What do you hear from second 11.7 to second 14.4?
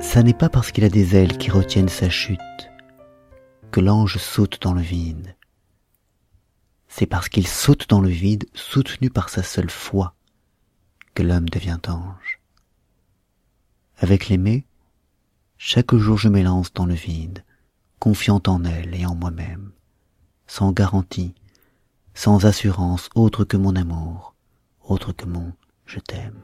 ange. Avec